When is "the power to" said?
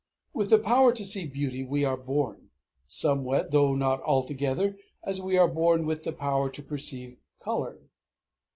0.49-1.05, 6.05-6.63